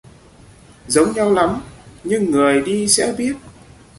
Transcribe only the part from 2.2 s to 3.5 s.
người đi sẽ biết